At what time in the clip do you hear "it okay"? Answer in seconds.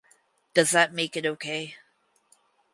1.15-1.75